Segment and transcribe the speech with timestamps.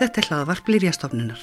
[0.00, 1.40] Þetta er hlaðvarp Livjastofnunar.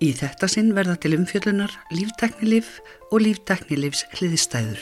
[0.00, 2.78] Í þetta sinn verða til umfjöllunar lífteknilif
[3.12, 4.80] og lífteknilifs hliðistæður.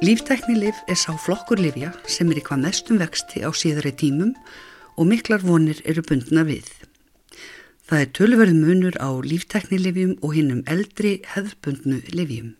[0.00, 4.32] Lífteknilif er sá flokkur livja sem er í hvað mestum vexti á síðari tímum
[4.96, 6.71] og miklar vonir eru bundna við.
[7.92, 12.54] Það er tölverð munur á lífteknilifjum og hinnum eldri hefðbundnu livjum.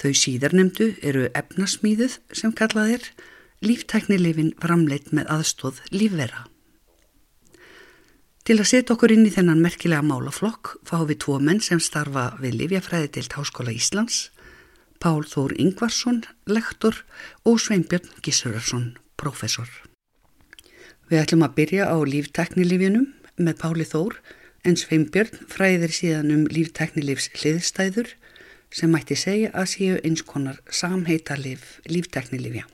[0.00, 3.04] Þau síðarnemdu eru efnasmíðuð sem kallað er
[3.60, 6.46] lífteknilifin framleitt með aðstóð lífvera.
[8.48, 12.30] Til að setja okkur inn í þennan merkilega málaflokk fáum við tvo menn sem starfa
[12.40, 14.30] við Livjafræði til Háskóla Íslands
[14.96, 17.02] Pál Þór Ingvarsson, lektor
[17.44, 19.68] og Sveinbjörn Gissurarsson, professor.
[21.12, 24.18] Við ætlum að byrja á lífteknilífinum með Páli Þór
[24.66, 28.14] en Sveinbjörn fræðir síðan um lífteknilífs hliðstæður
[28.74, 32.66] sem mætti segja að séu eins konar samheita lif lífteknilífja.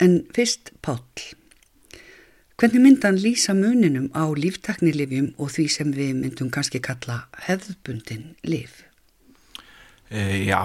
[0.00, 1.00] En fyrst Pál.
[2.56, 8.86] Hvernig myndan lýsa muninum á lífteknilífjum og því sem við myndum kannski kalla hefðbundin lif?
[10.08, 10.62] E, já,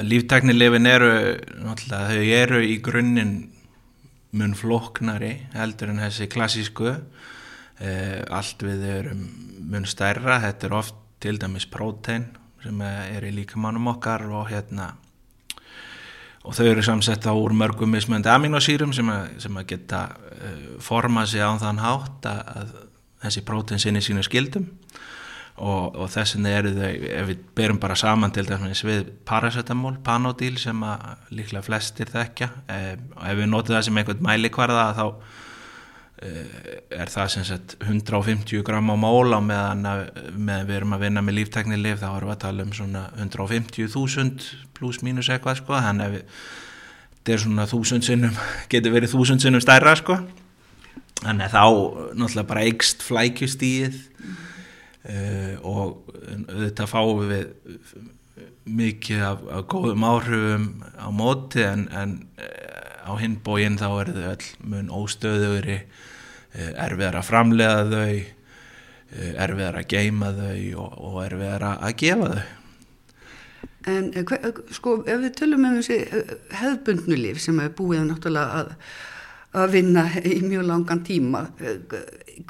[0.00, 1.10] líftæknilefin eru,
[1.58, 3.34] náttúrulega, þau eru í grunninn
[4.36, 6.92] mun floknari heldur en þessi klassísku.
[6.94, 7.35] E,
[7.76, 9.24] allt við erum
[9.68, 12.30] mun stærra, þetta er oft til dæmis prótein
[12.62, 14.94] sem er í líkamannum okkar og hérna
[16.46, 19.10] og þau eru samsetta úr mörgum mismöndi aminosýrum sem,
[19.42, 22.74] sem að geta uh, formað sig á þann hátt að, að
[23.26, 24.68] þessi prótein sinni sínu skildum
[25.56, 30.54] og, og þessin eru þau, ef við berum bara saman til dæmis við paracetamol, panodil
[30.60, 32.80] sem að líklega flestir þekkja e,
[33.16, 35.06] og ef við notum það sem einhvern mælikvarða þá
[36.16, 39.82] er það sem sagt 150 gram á móla meðan
[40.32, 44.48] með við erum að vinna með lífteknilif þá erum við að tala um svona 150.000
[44.76, 45.76] pluss mínus eitthvað sko.
[45.76, 46.16] Þannig að
[47.12, 50.18] þetta er svona þúsund sinnum getur verið þúsund sinnum stærra sko.
[51.22, 51.64] Þannig að þá
[52.16, 54.02] náttúrulega bara eikst flækjustíð
[55.06, 57.44] Uh, og auðvitað fáum við
[58.66, 60.64] mikið af, af góðum áhrifum
[60.98, 62.16] á móti en, en
[63.06, 68.14] á hinn bóginn þá er þau all mun óstöðugri uh, erfiðar að framlega þau
[69.16, 72.46] erfiðar að geima þau og, og erfiðar að gefa þau.
[73.86, 74.08] En
[74.74, 76.00] sko ef við tölum um þessi
[76.58, 78.72] hefðbundnulíf sem er búið náttúrulega að
[79.56, 81.46] að vinna í mjög langan tíma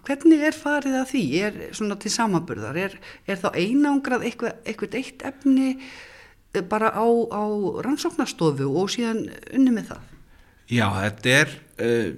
[0.06, 1.24] hvernig er farið að því?
[1.46, 5.68] Er svona til samaburðar er, er þá einangrað eitthvað, eitthvað eitt efni
[6.70, 7.44] bara á, á
[7.84, 10.15] rannsóknastofu og síðan unni með það
[10.66, 12.08] Já, þetta er uh,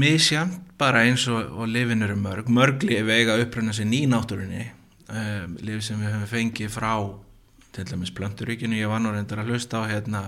[0.00, 2.48] misjant bara eins og, og lifin eru mörg.
[2.48, 4.64] Mörg lifi eiga upprönda sér nýnátturinni
[5.10, 6.94] uh, lifi sem við höfum fengið frá
[7.70, 10.24] til dæmis Planturíkinu, ég var nú reyndar að hlusta á hérna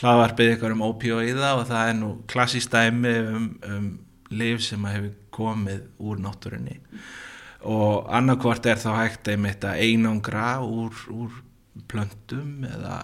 [0.00, 3.86] hlaðvarpið ykkur um ópíóiða og það er nú klassistæmi um, um
[4.32, 6.78] liv sem hefur komið úr náttúrunni.
[7.66, 11.34] Og annarkvart er þá hægt einmitt að einangra úr, úr
[11.90, 13.00] plöntum eða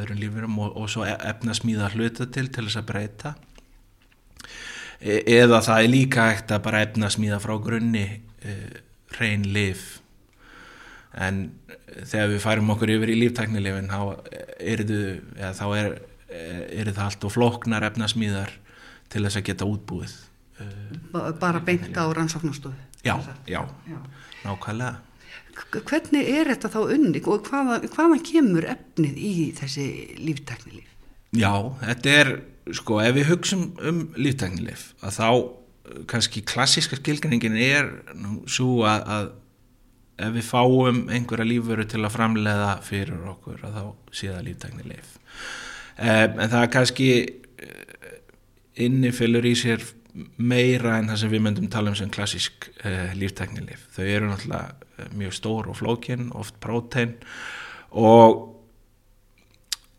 [0.00, 3.34] öðrum lífurum og, og svo e, efnasmíða hluta til til þess að breyta.
[5.00, 8.06] E eða það er líka hægt að bara efnasmíða frá grunni
[8.46, 8.76] uh,
[9.20, 9.82] reyn liv
[11.16, 11.40] en
[12.04, 14.00] þegar við færum okkur yfir í líftæknilefin þá
[14.60, 14.82] er
[15.56, 15.90] það er,
[16.28, 18.52] er það allt og floknar efnasmíðar
[19.12, 20.16] til þess að geta útbúið
[21.40, 23.16] bara beint á rannsóknastofu já,
[23.48, 23.98] já, já,
[24.44, 24.96] nákvæmlega
[25.76, 29.86] hvernig er þetta þá unni og hvaðan hvaða kemur efnið í þessi
[30.20, 30.92] líftæknilef?
[31.36, 31.52] Já,
[31.82, 32.32] þetta er
[32.76, 35.28] sko, ef við hugsim um líftæknilef að þá
[36.10, 37.90] kannski klassíska skilgjörningin er
[38.50, 39.28] svo að, að
[40.26, 44.88] ef við fáum einhverja lífveru til að framleiða fyrir okkur að þá sé það líftækni
[44.88, 45.12] leif
[46.00, 48.16] um, en það kannski eh,
[48.86, 49.84] innifilur í sér
[50.40, 54.30] meira en það sem við myndum tala um sem klassísk uh, líftækni leif þau eru
[54.30, 54.85] náttúrulega
[55.16, 57.16] mjög stór og flókin oft prótein.
[57.96, 58.54] Og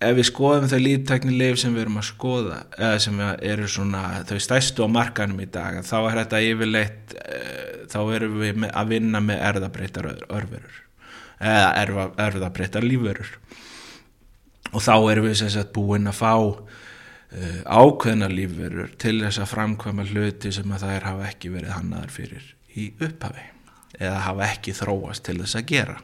[0.04, 4.38] ef við skoðum þau líftæknileg sem við erum að skoða eða sem eru svona þau
[4.46, 9.24] stæstu á markanum í dag þá er þetta yfirleitt eh, þá erum við að vinna
[9.24, 10.84] með erðabreitar örverur
[11.38, 13.32] eða erfa, erðabreitar lífverur.
[14.74, 16.34] Og þá erum við sem sagt búin að fá
[17.68, 22.50] ákveðna lífverur til þess að framkvæma hluti sem að þær hafa ekki verið hannaðar fyrir
[22.78, 23.57] í upphafi
[23.98, 26.00] eða hafa ekki þróast til þess að gera.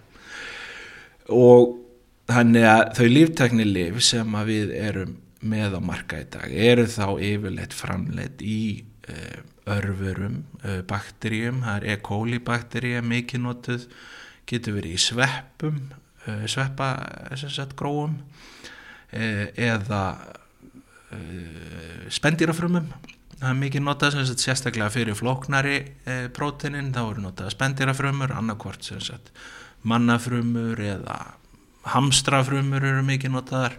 [1.33, 1.79] Og
[2.23, 7.07] Þannig að þau líftekni liv sem við erum með á marka í dag eru þá
[7.19, 9.41] yfirleitt framleitt í uh,
[9.73, 11.97] örfurum, uh, bakteríum, það er E.
[12.07, 13.89] coli bakteríu mikið notuð,
[14.47, 15.81] getur verið í sveppum,
[16.29, 16.93] uh, sveppa
[17.35, 18.21] sagt, gróum
[19.13, 19.99] eða
[22.09, 22.87] spendýrafrumum
[23.43, 28.33] það er mikið notað sem sagt, sérstaklega fyrir flóknari uh, próteinin, þá eru notað spendýrafrumur,
[28.39, 29.33] annarkvort sem sagt
[29.83, 31.19] mannafrumur eða
[31.91, 33.75] hamstrafrumur eru mikið notaðar.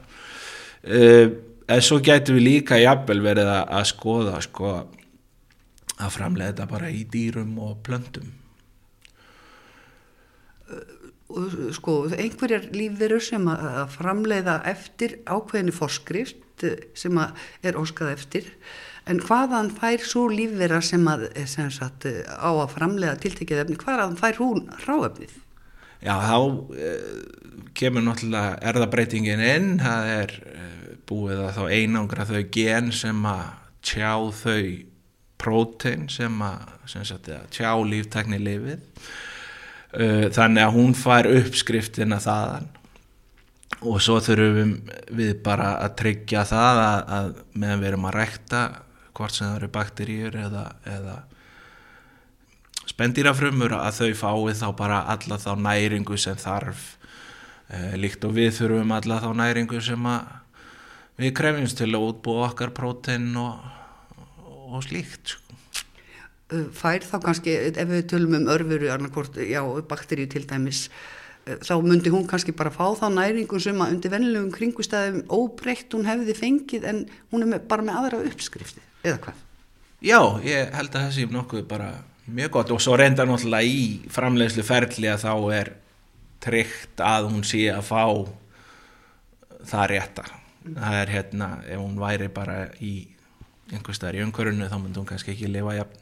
[0.85, 1.33] Uh,
[1.65, 4.73] en svo getur við líka jafnvel verið að, að skoða sko
[5.95, 8.33] að framlega þetta bara í dýrum og plöndum
[11.35, 16.67] og sko einhverjar lífverur sem að framleiða eftir ákveðinu forskrift
[16.99, 18.51] sem að er óskað eftir
[19.11, 24.17] en hvaðan fær svo lífvera sem að sem sagt, á að framleiða tiltekið efni, hvaðan
[24.21, 25.35] fær hún ráefnið?
[26.05, 27.21] Já, þá uh,
[27.77, 33.45] kemur náttúrulega erðabreitingin inn, það er uh, búið að þá einangra þau gen sem að
[33.85, 34.65] tjá þau
[35.41, 38.85] prótein sem að, sem sagt, að tjá líftækni lifið.
[39.95, 42.71] Uh, þannig að hún fær uppskriftina þaðan.
[43.85, 44.77] Og svo þurfum
[45.13, 48.63] við bara að tryggja það að, að meðan við erum að rekta
[49.15, 51.17] hvort sem það eru bakteríur eða, eða
[52.91, 56.87] spendýrafrumur að þau fái þá bara alla þá næringu sem þarf
[57.71, 60.11] uh, líkt og við þurfum alla þá næringu sem
[61.21, 63.65] við krefjumst til að útbúa okkar prótein og,
[64.45, 65.43] og slíkt sko.
[66.77, 70.85] Fær þá kannski, ef við tölum um örfuru, annarkort, já, bakteríu til dæmis,
[71.45, 76.07] þá myndi hún kannski bara fá þá næringu sem að undir vennilegum kringustæðum óbreytt hún
[76.09, 77.01] hefði fengið en
[77.33, 79.41] hún er með, bara með aðra uppskrifti, eða hvað?
[80.05, 81.91] Já, ég held að þessi nokkuð bara
[82.27, 85.73] mjög gott og svo reynda náttúrulega í framleiðslu ferli að þá er
[86.45, 88.05] tryggt að hún sé að fá
[89.65, 90.25] það rétta
[90.65, 92.95] það er hérna, ef hún væri bara í
[93.73, 96.01] einhver staðar í umhverfunu þá myndi hún kannski ekki lifa jafn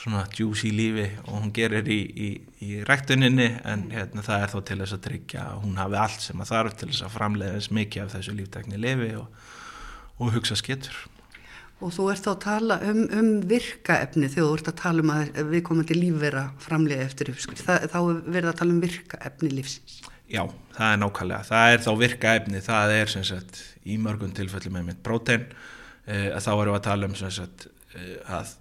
[0.00, 2.28] svona juicy lífi og hún gerir í, í,
[2.64, 6.24] í ræktuninni en hérna, það er þó til þess að tryggja að hún hafi allt
[6.24, 9.42] sem að þarf til þess að framleiða þess mikið af þessu líftekni lifi og,
[10.16, 10.96] og hugsa skittur
[11.80, 15.12] Og þú ert þá að tala um, um virkaefni þegar þú ert að tala um
[15.14, 17.64] að við komum til lífvera framlega eftir uppskrift.
[17.64, 20.00] Þá verður að tala um virkaefni lífsins.
[20.30, 20.44] Já,
[20.76, 21.46] það er nákvæmlega.
[21.48, 25.48] Það er þá virkaefni, það er sem sagt í mörgum tilfelli með mitt prótein.
[26.04, 27.66] Eh, þá erum við að tala um sem sagt
[27.96, 28.54] eh, að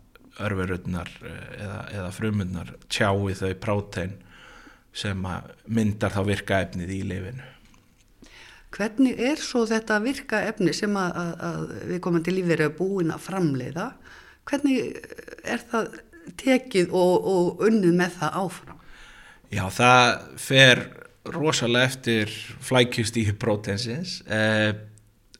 [0.47, 4.17] örverurnar eh, eða, eða frumurnar tjái þau prótein
[4.95, 5.27] sem
[5.69, 7.45] myndar þá virkaefnið í lifinu.
[8.75, 12.75] Hvernig er svo þetta virka efni sem að, að, að við komum til lífið að
[12.77, 13.87] búin að framleiða?
[14.49, 14.99] Hvernig
[15.43, 15.89] er það
[16.39, 18.79] tekið og, og unnið með það áfram?
[19.49, 20.03] Já, það
[20.37, 20.83] fer
[21.33, 22.33] rosalega eftir
[22.65, 24.69] flækjustíhi prótensins eh,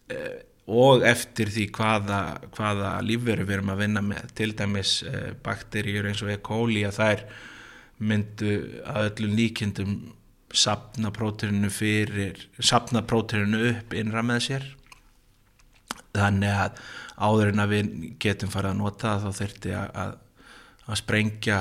[0.10, 0.38] eh,
[0.70, 2.22] og eftir því hvaða,
[2.54, 4.34] hvaða lífveru við erum að vinna með.
[4.38, 6.38] Til dæmis eh, bakteríur eins og E.
[6.46, 7.24] coli að þær
[8.10, 8.56] myndu
[8.88, 9.96] að öllum líkindum
[10.56, 14.66] sapna prótirinu fyrir sapna prótirinu upp innra með sér.
[16.16, 16.80] Þannig að
[17.20, 17.92] áður en að við
[18.22, 20.16] getum farið að nota þá þurfti að,
[20.90, 21.60] að sprengja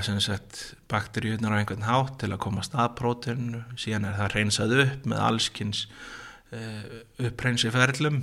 [0.89, 5.25] bakteríunar á einhvern hátt til að komast að prótirinu síðan er það reynsað upp með
[5.27, 5.85] allskins
[6.55, 8.23] uh, uppreinsi ferlum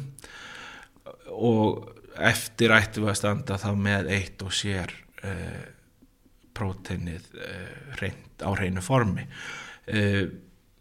[1.35, 5.61] og eftir ættu við að standa þá með eitt og sér uh,
[6.55, 8.09] prótinið uh,
[8.41, 9.27] á reynu formi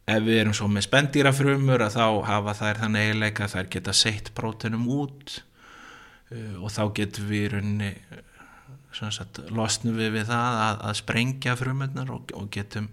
[0.04, 3.94] ef við erum svo með spendýrafrumur að þá hafa þær þannig eiginleika að þær geta
[3.96, 7.92] seitt prótenum út uh, og þá getum við runni
[8.94, 12.90] sagt, losnum við við það að, að sprengja frumurnar og, og getum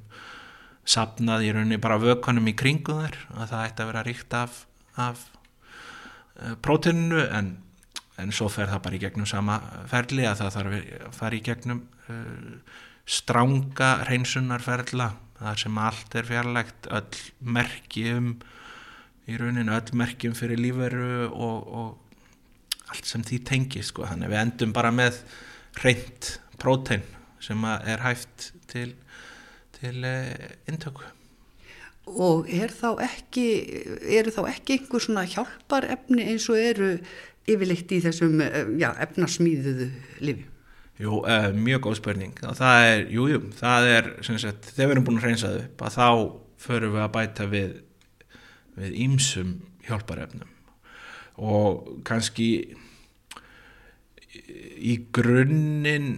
[0.87, 4.61] sapnað í runni bara vökanum í kringum þær að það ætti að vera ríkt af,
[4.95, 5.25] af
[6.39, 7.51] uh, próteninu en,
[8.21, 9.59] en svo fer það bara í gegnum sama
[9.91, 12.87] ferli að það þarf að fara í gegnum uh,
[13.19, 15.09] stránga hreinsunarferla
[15.41, 17.21] þar sem allt er fjarlægt öll
[17.57, 18.33] merkjum
[19.29, 24.05] í rauninu öll merkjum fyrir líferu og, og allt sem því tengi sko.
[24.09, 25.21] þannig við endum bara með
[25.81, 27.05] reynd prótein
[27.41, 28.93] sem er hæft til,
[29.79, 31.07] til eh, intöku
[32.11, 33.47] og er þá ekki
[34.17, 36.93] eru þá ekki einhver svona hjálpar efni eins og eru
[37.49, 39.89] yfirleitt í þessum eh, já, efnasmýðuðu
[40.25, 40.50] lifi
[40.99, 42.35] Jú, uh, mjög góð spurning.
[42.45, 45.61] Og það er, jú, jú, það er sagt, þegar við erum búin að hreinsa þau
[45.63, 46.09] upp að þá
[46.61, 47.71] förum við að bæta við
[48.77, 49.55] við ímsum
[49.87, 50.51] hjálparefnum.
[51.41, 52.49] Og kannski
[54.81, 56.11] í grunninn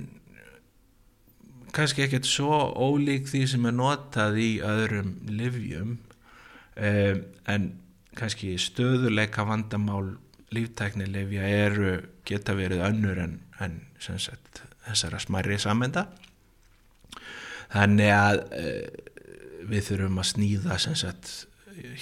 [1.74, 7.72] kannski ekkert svo ólík því sem er notað í öðrum livjum um, en
[8.14, 10.20] kannski stöðuleika vandamál
[10.54, 11.96] líftæknilefja eru
[12.30, 16.08] geta verið önnur en, en sagt, þessara smærri samenda
[17.74, 19.02] þannig að uh,
[19.70, 21.34] við þurfum að snýða sagt,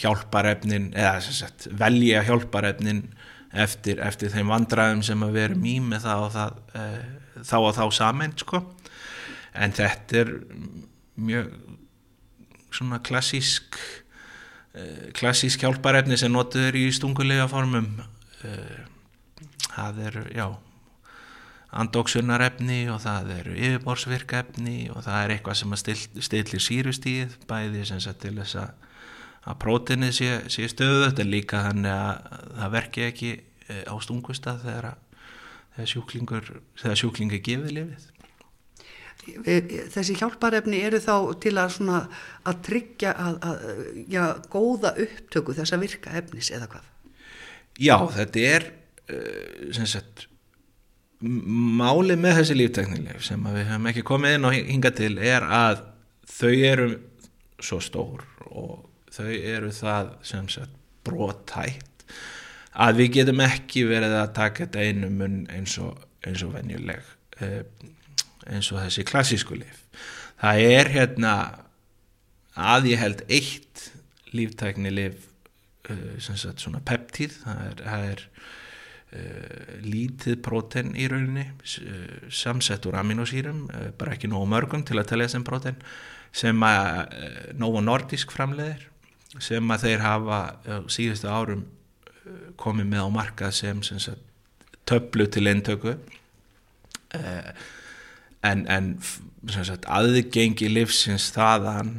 [0.02, 3.06] hjálparefnin eða sagt, velja hjálparefnin
[3.52, 7.74] eftir, eftir þeim vandræðum sem að vera mým með það og það, uh, þá og
[7.78, 8.64] þá saman sko.
[9.54, 10.34] en þetta er
[11.22, 11.52] mjög
[12.72, 17.94] svona klassísk uh, klassísk hjálparefni sem notuður í stungulega formum
[18.42, 20.46] það er, já
[21.72, 28.02] andóksunarefni og það eru yfirborsvirkefni og það er eitthvað sem still, stillir sírustíð bæði sem
[28.04, 28.90] sagt til þess að
[29.42, 34.62] að prótinið sé, sé stöðu þetta líka þannig að það verki ekki eh, á stungustaf
[34.66, 34.98] þegar,
[35.76, 36.50] þegar sjúklingur
[36.82, 38.10] þegar sjúklingi gefið lifið
[39.22, 41.14] Þessi hjálparefni eru þá
[41.44, 41.98] til að, svona,
[42.50, 43.60] að tryggja að, að,
[44.10, 46.88] já, góða upptöku þess að virka efnis eða hvað?
[47.78, 48.66] Já, þetta er
[49.78, 50.26] sem sagt
[51.22, 55.84] Málið með þessi lífteknileg sem við hefum ekki komið inn og hinga til er að
[56.32, 56.88] þau eru
[57.62, 62.06] svo stór og þau eru það sem sagt brotætt
[62.72, 67.04] að við getum ekki verið að taka þetta einu mun eins og, eins og venjuleg
[67.44, 67.64] eh,
[68.50, 69.84] eins og þessi klassísku lif.
[70.42, 71.34] Það er hérna
[72.58, 73.86] að ég held eitt
[74.34, 75.28] líftækni lif
[75.92, 78.26] eh, sem sagt svona peptíð, það er, það er
[79.84, 85.10] lítið próten í rauninni uh, samsett úr aminosýrum uh, bara ekki nógu mörgum til að
[85.10, 85.82] tala þessum próten
[86.32, 87.12] sem að
[87.60, 88.88] nógu nordisk framleiðir
[89.44, 90.40] sem að þeir hafa
[90.92, 91.66] síðustu árum
[92.60, 94.24] komið með á markað sem, sem sagt,
[94.88, 95.98] töflu til eintöku
[97.12, 98.90] en, en
[99.52, 101.94] sagt, aðgengi livsins þaðan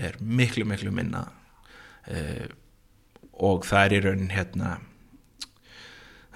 [0.00, 1.26] er miklu miklu minna.
[3.36, 4.78] Og það er í raunin hérna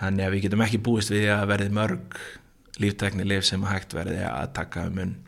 [0.02, 2.22] þannig að við getum ekki búist við að verði mörg
[2.82, 5.18] líftækni lif sem hægt verði að taka um munn.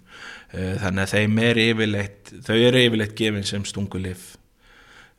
[0.55, 4.29] Uh, þannig að þeim er yfirleitt þau eru yfirleitt gefin sem stungulif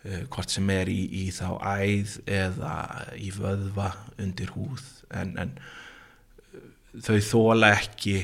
[0.05, 2.75] uh, hvort sem er í, í þá æð eða
[3.19, 4.85] í vöðva undir húð.
[5.11, 6.65] En, en uh,
[7.03, 8.19] þau þóla ekki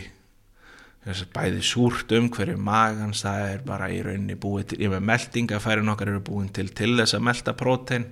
[1.33, 5.89] bæði súrt um hverju magans það er bara í rauninni búið til, ég með meldingafærin
[5.89, 8.05] okkar eru búin til til þess að melda prótein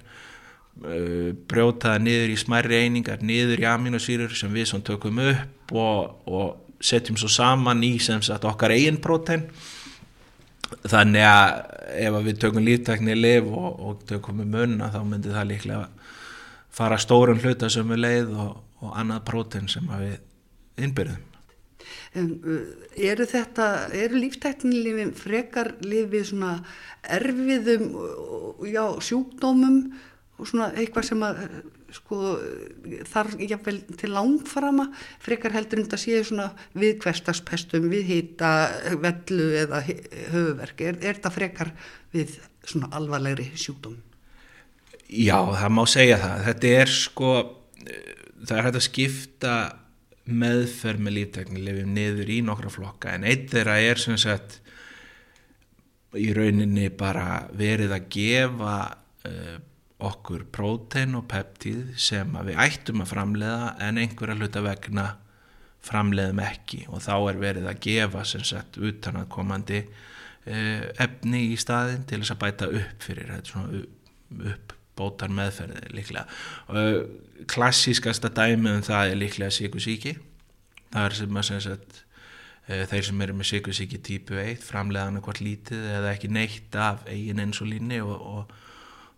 [0.79, 5.73] Uh, brjóta það niður í smærri einingar niður í aminosýrur sem við svona tökum upp
[5.75, 9.49] og, og setjum svo saman í sem sagt okkar eigin prótein.
[10.87, 11.53] Þannig að
[11.99, 15.85] ef við tökum líftækni liv og, og tökum með munna þá myndir það líklega
[16.79, 20.19] fara stórum hluta sem við leið og, og annað prótein sem við
[20.79, 21.25] innbyrðum.
[22.17, 22.29] Um,
[22.97, 26.53] eru þetta eru líftækni lifin frekar lifið svona
[27.03, 27.91] erfiðum
[28.65, 29.83] já, sjúkdómum
[30.47, 31.39] svona eitthvað sem að
[31.93, 32.19] sko
[33.09, 34.85] þarf jáfnvel til langframa
[35.23, 38.51] frekar heldur um þetta séu svona við hverstagspestum, við hýta
[39.01, 41.73] vellu eða höfuverk er, er þetta frekar
[42.13, 43.97] við svona alvarlegri sjúkdóm?
[45.09, 46.43] Já, það má segja það.
[46.45, 47.31] Þetta er sko
[48.45, 49.53] það er hægt að skipta
[50.29, 53.15] meðferð með líftekni lifið niður í nokkra flokka.
[53.15, 54.59] En eitt þeirra er sem sagt
[56.17, 58.75] í rauninni bara verið að gefa
[59.29, 59.57] uh,
[59.99, 65.05] okkur prótein og peptíð sem við ættum að framleiða en einhverja hluta vegna
[65.85, 66.85] framleiðum ekki.
[66.91, 72.05] Og þá er verið að gefa sem sagt utan að komandi eh, efni í staðin
[72.07, 73.83] til þess að bæta upp fyrir þetta svona
[74.53, 76.25] uppbótar meðferði líklega.
[76.71, 80.17] Og klassískasta dæmið um það er líklega síkusíki
[80.93, 81.99] það er sem að sem sagt
[82.67, 87.05] eh, þeir sem eru með síkusíki típu 1 framleiðan eitthvað lítið eða ekki neitt af
[87.09, 88.57] eigin insulíni og, og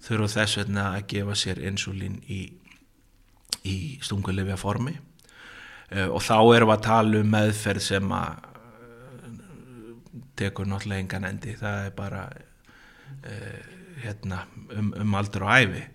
[0.01, 2.41] þurfa þess vegna að gefa sér insulín í,
[3.67, 4.95] í stungulefja formi.
[5.91, 9.39] Uh, og þá erum við að tala um meðferð sem að uh,
[10.39, 11.55] tekur náttúrulega engan endi.
[11.59, 13.57] Það er bara uh,
[14.05, 14.45] hérna,
[14.77, 15.87] um, um aldur og æfi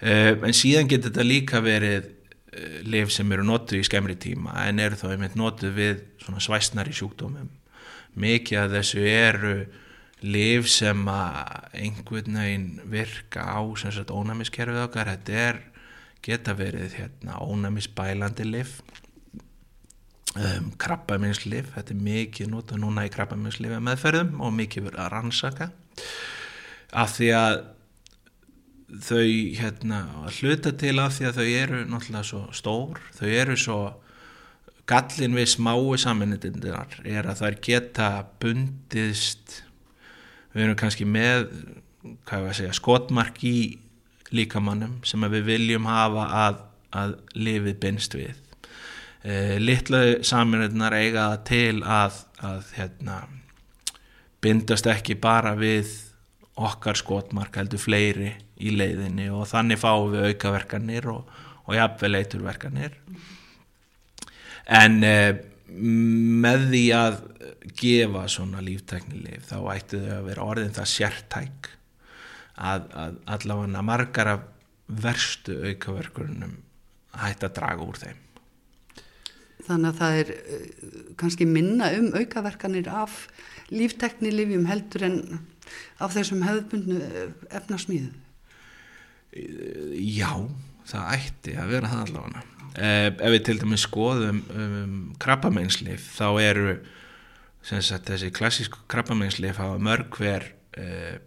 [0.00, 2.06] en síðan getur þetta líka verið
[2.88, 6.94] lif sem eru notuð í skemmri tíma en eru þá einmitt notuð við svona svæsnari
[6.96, 7.50] sjúkdómum.
[8.16, 9.52] Mikið af þessu eru
[10.22, 15.60] liv sem að einhvern veginn virka á sem sagt ónæmiskerfið okkar þetta er,
[16.24, 18.74] geta verið hérna ónæmisbælandi liv
[20.36, 25.70] um, krabbaminsliv þetta er mikið nota núna í krabbaminsliv meðferðum og mikið verið að rannsaka.
[26.90, 27.56] Af því að
[29.06, 29.26] þau
[29.60, 29.98] hérna
[30.40, 33.80] hluta til af því að þau eru náttúrulega svo stór, þau eru svo
[34.90, 38.08] gallin við smái saminnitindinar er að þær geta
[38.42, 39.60] bundist
[40.54, 41.46] við erum kannski með
[42.56, 43.78] segja, skotmark í
[44.34, 46.60] líkamannum sem við viljum hafa að
[46.96, 48.38] að lifið bynst við.
[49.22, 53.18] E, litlu saminirnar eiga það til að, að hérna,
[54.40, 55.90] bindast ekki bara við
[56.60, 61.28] okkar skotmark heldur fleiri í leiðinni og þannig fáum við aukaverkanir og,
[61.66, 62.96] og jafnvel eiturverkanir.
[64.80, 65.14] En e,
[65.70, 67.18] með því að
[67.80, 71.70] gefa svona líftæknilif þá ætti þau að vera orðin það sértæk
[72.60, 74.48] að, að allavega margar af
[74.90, 76.58] verstu aukaverkunum
[77.20, 78.26] hætti að draga úr þeim
[79.70, 83.26] Þannig að það er uh, kannski minna um aukaverkanir af
[83.70, 85.18] lífteknilifjum heldur en
[86.02, 88.10] af þessum hefðbundnu eh, efnarsmíðu.
[89.30, 90.32] Já,
[90.88, 92.44] það ætti að vera það allavega.
[92.80, 96.76] Eh, ef við til dæmis skoðum um, krabbameinslif þá eru
[97.66, 100.46] sagt, þessi klassísku krabbameinslif hafa mörg hver
[100.78, 101.18] eh,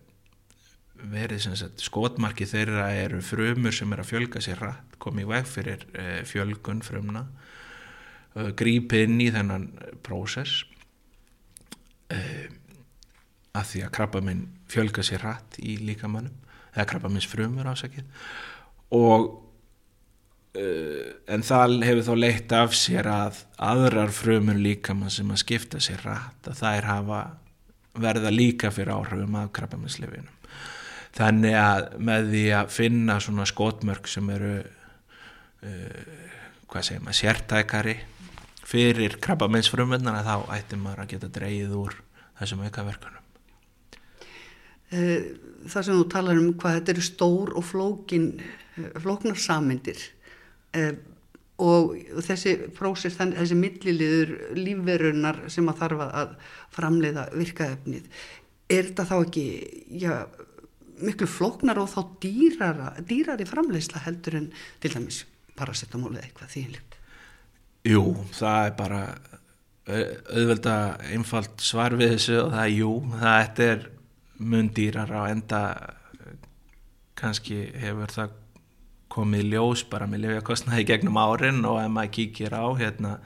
[1.04, 5.88] verið sagt, skotmarki þeirra eru frumur sem er að fjölga sér rætt, komið veg fyrir
[6.00, 7.28] eh, fjölgun frumna
[8.34, 9.68] Uh, grípi inn í þennan
[10.02, 10.64] prósess
[12.10, 12.46] uh,
[13.54, 14.40] að því að krabbaminn
[14.74, 16.34] fjölga sér hratt í líkamannum
[16.74, 18.08] eða krabbamins frumur ásakið
[18.98, 19.28] og
[20.54, 26.04] en það hefur þá leitt af sér að aðrar frumur líkamann sem að skipta sér
[26.06, 27.22] hratt að það er hafa
[28.04, 30.30] verða líka fyrir áhrifum af krabbaminslifinum
[31.18, 34.54] þannig að með því að finna svona skotmörk sem eru
[36.74, 37.98] hvað segir maður sértækari
[38.66, 41.98] fyrir krabbameinsfrumvöndana þá ættir maður að geta dreyið úr
[42.40, 43.22] þessum aukaverkunum.
[44.94, 45.28] Eh,
[45.70, 48.28] það sem þú talar um hvað þetta eru stór og flókin,
[48.78, 48.90] eh,
[50.78, 50.94] eh,
[51.64, 51.94] og
[52.26, 56.34] þessi prósess, þessi milliliður lífverunar sem að þarfa að
[56.74, 58.08] framleiða virkaefnið,
[58.74, 59.46] er þetta þá ekki
[60.02, 60.16] já,
[61.04, 64.50] miklu flóknar og þá dýrara, dýrari framleiðsla heldur en
[64.82, 65.24] til dæmis
[65.60, 67.00] parasetamólið eitthvað þýnilegt?
[67.84, 69.02] Jú, það er bara
[69.84, 70.76] auðvelda
[71.12, 73.84] einfalt svar við þessu og það er jú, það er
[74.54, 75.62] mundýrar á enda
[77.20, 78.40] kannski hefur það
[79.14, 83.18] komið ljós bara með lifjakostnaði gegnum árin og ef maður kíkir á hérna,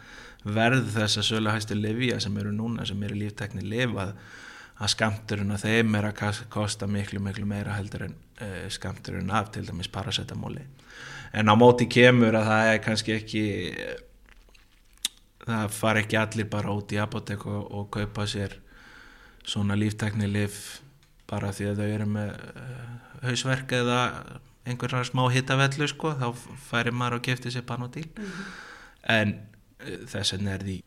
[0.43, 4.15] verð þess að sölu hægstu livja sem eru núna, sem eru líftekni lifað
[4.77, 9.51] að skamturinn að þeim er að kosta miklu miklu meira heldur en uh, skamturinn af
[9.55, 10.65] til dæmis parasetamóli
[11.33, 13.43] en á móti kemur að það er kannski ekki
[15.47, 18.59] það far ekki allir bara út í apotek og, og kaupa sér
[19.47, 20.81] svona líftækni lif
[21.27, 22.91] bara því að þau eru með uh,
[23.25, 24.01] hausverk eða
[24.67, 26.27] einhverjar smá hittavellu sko, þá
[26.69, 28.45] færi maður og gefti sér panodíl mm -hmm.
[29.17, 29.35] en
[29.81, 30.77] uh, þess vegna er því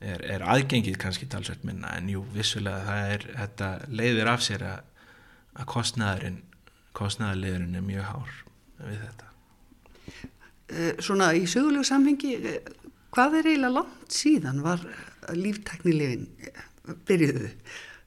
[0.00, 4.62] er, er aðgengið kannski talsvægt minna en jú, vissulega það er þetta leiðir af sér
[4.62, 4.80] að,
[5.54, 6.42] að kostnæðurinn
[6.92, 8.30] kostnæðarliðurinn er mjög hár
[8.78, 9.24] við þetta
[11.00, 12.34] Svona í sögulegu samhengi
[13.14, 14.82] Hvað er eiginlega langt síðan var
[15.32, 16.26] lífteknilifin
[17.08, 17.52] byrjuðu?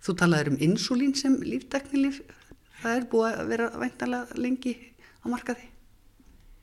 [0.02, 2.22] Þú talaður um insulín sem lífteknilif,
[2.82, 4.76] það er búið að vera væntalega lengi
[5.22, 5.70] á markaði?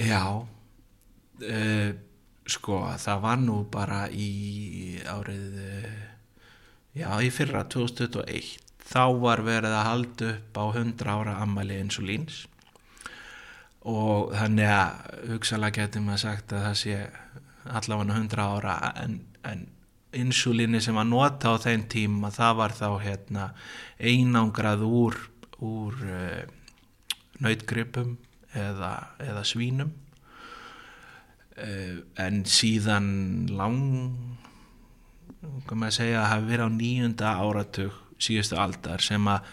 [0.02, 1.90] Já, uh,
[2.48, 5.58] sko það var nú bara í árið,
[6.98, 12.46] já í fyrra 2021, þá var verið að halda upp á 100 ára ammali insulíns
[13.88, 16.96] og þannig að hugsalega getur maður sagt að það sé
[17.68, 19.66] allavega 100 ára en, en
[20.16, 23.44] insulíni sem að nota á þeim tíma það var þá hérna,
[24.00, 25.18] einangrað úr,
[25.64, 26.42] úr uh,
[27.44, 28.16] nautgripum
[28.56, 28.92] eða,
[29.24, 29.92] eða svínum.
[31.58, 33.08] Uh, en síðan
[33.50, 33.80] lang
[35.66, 39.48] kannu maður segja að hafi verið á nýjunda áratug síðustu aldar sem að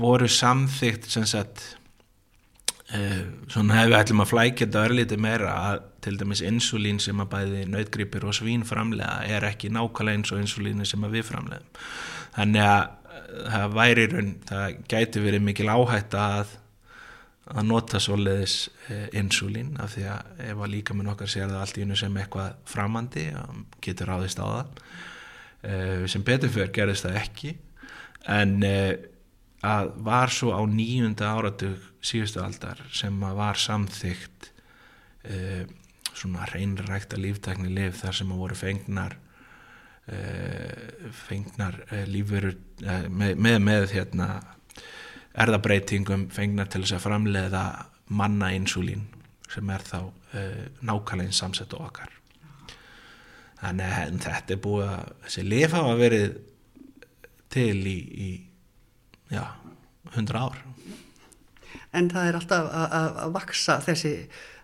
[0.00, 1.62] voru samþygt sem sagt
[2.94, 7.20] uh, svona hefur við ætlum að flækja þetta örlítið meira að til dæmis insulín sem
[7.20, 11.28] að bæði nautgripir og svín framlega er ekki nákvæmlega eins og insulínu sem að við
[11.32, 11.84] framlegum
[12.36, 12.96] þannig að
[13.50, 16.56] það væri raun, það gæti verið mikil áhætt að
[17.48, 18.56] að nota svoleiðis
[18.92, 21.96] eh, insulín af því að ef að líka minn okkar sér það allt í unnu
[21.98, 23.24] sem eitthvað framandi
[23.82, 24.84] getur ráðist á það.
[25.60, 27.54] Eh, sem betur fyrir gerðist það ekki.
[28.30, 28.92] En eh,
[29.66, 34.46] að var svo á nýjunda áratug síðustu aldar sem að var samþygt
[36.16, 39.18] svona reynrækta líftækni lif þar sem að voru fengnar
[41.12, 41.76] fengnar
[42.08, 42.56] lífverur
[43.12, 44.30] með, með, með hérna
[45.40, 47.64] erðabreitingum fengnar til þess að framleiða
[48.10, 49.06] manna insulín
[49.50, 50.00] sem er þá
[50.86, 52.12] nákvæmlega samsett okkar
[53.60, 56.36] þannig að þetta er búið að þessi lif hafa verið
[57.50, 58.30] til í, í
[59.34, 59.42] já,
[60.14, 60.60] hundra ár
[61.90, 64.12] En það er alltaf að, vaksa þessi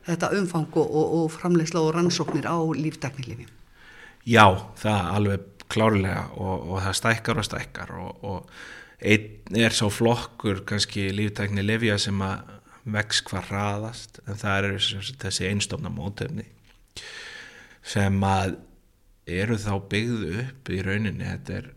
[0.06, 3.48] þetta umfang og, og, og framlegsla og rannsóknir á lífteknilífi?
[4.26, 4.46] Já,
[4.78, 8.52] það alveg klárlega og, og það stækkar og stækkar og
[9.00, 12.54] einn er svo flokkur kannski líftekni lifja sem að
[12.96, 16.46] vex hvað hraðast en það eru þessi einstofna mótöfni
[17.86, 18.56] sem að
[19.26, 21.72] eru þá byggðu upp í rauninni þetta er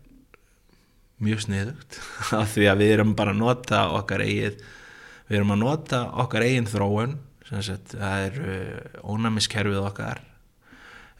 [1.20, 1.98] mjög sniðugt
[2.40, 4.62] af því að við erum bara að nota okkar eigið
[5.28, 7.18] við erum að nota okkar eigin þróun
[7.50, 8.38] sagt, það er
[9.02, 10.22] ónæmiskerfið okkar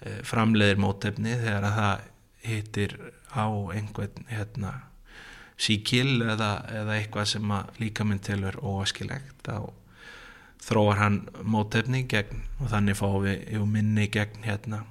[0.06, 2.06] eh, framleiðir mótefni þegar að það
[2.46, 2.96] hittir
[3.34, 4.72] á einhvern hérna,
[5.60, 9.70] síkil eða, eða eitthvað sem líka minn til er óaskilegt þá
[10.60, 14.84] þróar hann mótefni gegn og þannig fáum við minni gegn hérna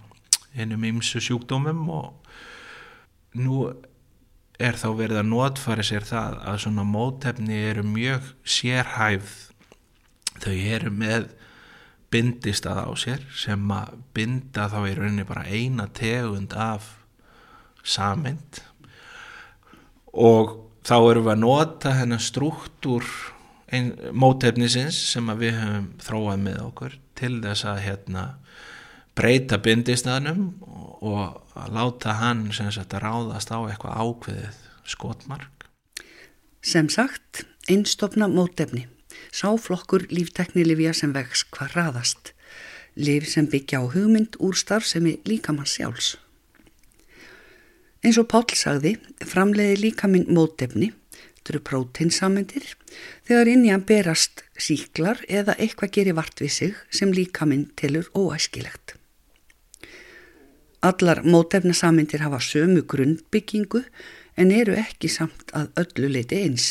[0.56, 3.68] hennum ymsu sjúkdómum og nú
[4.60, 9.36] er þá verið að notfæri sér það að svona mótefni eru mjög sérhæfð.
[10.40, 11.30] Þau eru með
[12.12, 16.96] bindistað á sér sem að binda þá í rauninni bara eina tegund af
[17.84, 18.64] samind
[20.20, 23.06] og þá erum við að nota hennar struktúr
[24.18, 28.24] mótefnisins sem við höfum þróað með okkur til þess að hérna,
[29.18, 30.48] breyta bindistæðnum
[31.06, 35.68] og að láta hann sagt, að ráðast á eitthvað ákveðið skotmark.
[36.66, 38.88] Sem sagt, einstofna mótefni,
[39.32, 42.34] sáflokkur lífteknilifja sem vex hvað ráðast,
[43.00, 46.18] liv sem byggja á hugmynd úr starfsemi líkamann sjálfs.
[48.04, 48.96] Eins og Páll sagði,
[49.28, 50.94] framleiði líka minn mótefni
[51.50, 52.66] Þetta eru prótinsamindir
[53.26, 57.64] þegar inn í hann berast síklar eða eitthvað gerir vart við sig sem líka minn
[57.80, 58.94] tilur óæskilegt.
[60.86, 63.82] Allar mótefnasamindir hafa sömu grunnbyggingu
[64.38, 66.70] en eru ekki samt að öllu leiti eins.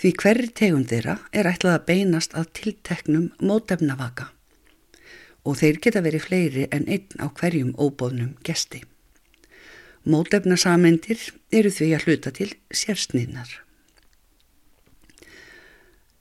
[0.00, 4.30] Því hverri tegund þeirra er ætlað að beinast að tilteknum mótefnavaka
[5.44, 8.86] og þeir geta verið fleiri en einn á hverjum óbóðnum gesti.
[10.06, 11.18] Mótefnasamyndir
[11.50, 13.48] eru því að hluta til sérsniðnar.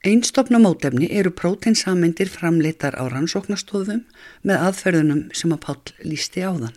[0.06, 4.04] Einstofna mótefni eru próteinsamyndir framleitar á rannsóknastofum
[4.46, 6.76] með aðferðunum sem að Pál lísti á þann.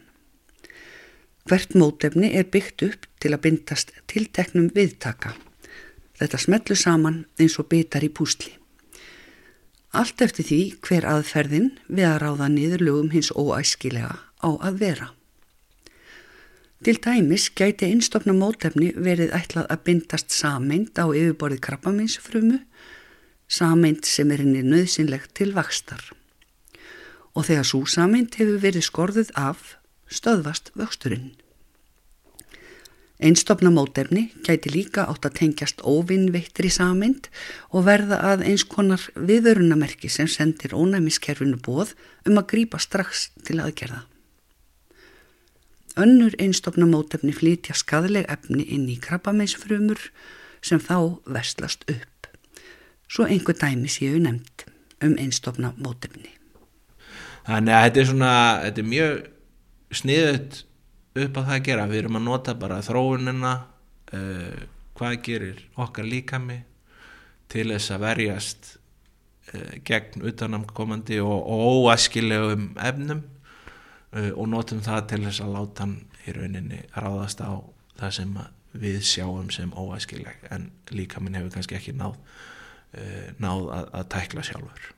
[1.48, 5.32] Hvert mótefni er byggt upp til að bindast tilteknum viðtaka.
[6.20, 8.52] Þetta smetlu saman eins og bitar í púsli.
[9.96, 15.14] Allt eftir því hver aðferðin við að ráða niður lögum hins óæskilega á að vera.
[16.78, 22.60] Til dæmis gæti einstofna mótefni verið ætlað að bindast sameint á yfirborðið krabbaminsfrumu,
[23.50, 26.04] sameint sem er henni nöðsynlegt til vakstar.
[27.34, 29.74] Og þegar svo sameint hefur verið skorðuð af,
[30.06, 31.32] stöðvast vöxturinn.
[33.18, 37.26] Einstofna mótefni gæti líka átt að tengjast óvinnveittri sameint
[37.74, 43.58] og verða að eins konar viðörunamerki sem sendir ónæmiskerfinu bóð um að grýpa strax til
[43.58, 44.04] aðgerða.
[45.98, 49.98] Önnur einstofna mótefni flytja skadleg efni inn í krabbameinsfrumur
[50.62, 52.28] sem þá vestlast upp.
[53.10, 54.68] Svo einhver dæmi séu nefnd
[55.02, 56.30] um einstofna mótefni.
[57.48, 58.32] Þannig að þetta er svona,
[58.62, 59.18] þetta er mjög
[59.98, 60.58] sniðut
[61.24, 61.86] upp á það að gera.
[61.90, 63.54] Við erum að nota bara þróunina,
[64.12, 64.58] uh,
[64.98, 66.60] hvað gerir okkar líkami
[67.50, 73.24] til þess að verjast uh, gegn utanamkomandi og, og óaskilegum efnum
[74.12, 77.60] og notum það til þess að láta hann í rauninni ráðast á
[77.98, 78.38] það sem
[78.78, 82.16] við sjáum sem óæskileg en líka minn hefur kannski ekki náð,
[82.94, 84.88] uh, náð að, að tækla sjálfur.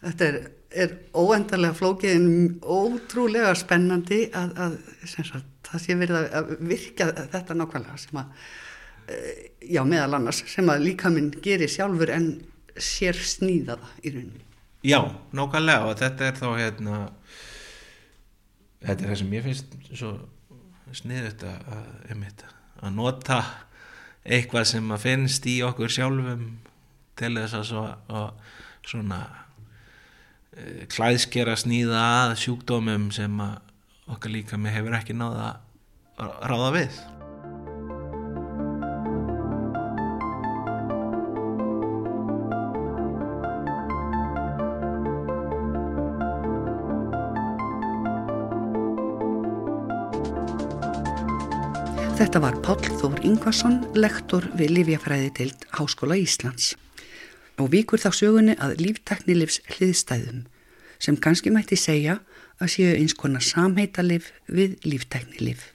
[0.00, 0.38] Þetta er,
[0.84, 2.28] er óendarlega flókið en
[2.64, 4.76] ótrúlega spennandi að, að
[5.12, 9.32] sagt, það sé verið að virka þetta nákvæmlega sem að uh,
[9.76, 12.30] já meðal annars sem að líka minn gerir sjálfur en
[12.80, 14.49] sér sníðaða í rauninni
[14.80, 15.00] Já,
[15.36, 16.98] nákvæmlega og þetta er þá hérna
[18.80, 20.12] þetta er það sem ég finnst svo
[20.96, 21.66] sniðut að,
[22.80, 23.42] að nota
[24.24, 26.48] eitthvað sem að finnst í okkur sjálfum
[27.20, 27.84] til þess að svo,
[28.88, 29.20] svona
[30.56, 33.58] e, klæðskera sníða að sjúkdómum sem að
[34.10, 35.54] okkar líka með hefur ekki náða
[36.20, 37.02] að ráða við
[52.70, 56.76] Páll Þór Ingvarsson, lektor við Lífjafræði til Háskóla Íslands
[57.58, 60.44] og vikur þá sögunni að lífteknilifs hliðstæðum
[61.02, 62.20] sem kannski mætti segja
[62.62, 65.66] að séu eins konar samheitalif við lífteknilif.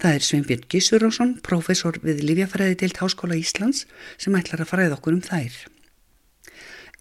[0.00, 3.84] Það er Sveinbjörn Gísurásson, profesor við Lífjafræði til Háskóla Íslands
[4.16, 5.62] sem ætlar að fræða okkur um þær.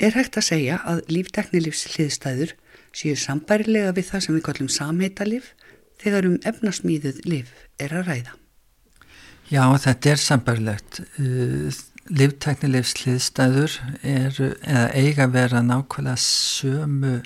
[0.03, 2.57] Er hægt að segja að lífteknilífs hliðstæður
[2.91, 5.53] séu sambærilega við það sem við kallum samheitalíf
[6.03, 8.41] þegar um efnasmíðuð líf er að ræða?
[9.45, 10.99] Já, þetta er sambærilegt.
[11.21, 11.69] Uh,
[12.09, 17.19] lífteknilífs hliðstæður er eða eiga vera nákvæmlega sömu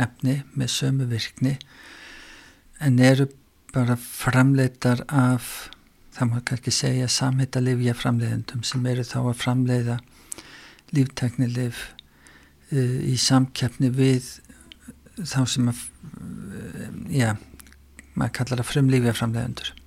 [0.00, 1.58] efni með sömu virkni
[2.80, 3.26] en eru
[3.72, 5.68] bara framleitar af,
[6.16, 9.98] það má kannski segja, samheitalifja framleiðendum sem eru þá að framleiða
[10.92, 11.86] lífteknilif
[12.72, 14.28] uh, í samkeppni við
[15.20, 15.86] þá sem að,
[16.20, 17.30] uh, já,
[18.12, 19.78] maður kallar það frumlifja framleiðendur.